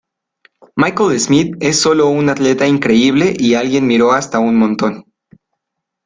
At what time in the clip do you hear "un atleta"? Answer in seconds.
2.09-2.65